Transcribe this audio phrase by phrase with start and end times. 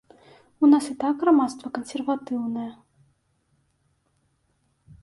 [0.67, 2.67] У нас і так грамадства кансерватыўнае.